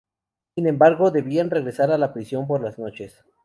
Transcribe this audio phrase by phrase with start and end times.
[0.55, 3.23] Sin embargo, debían regresar a la prisión por las noches.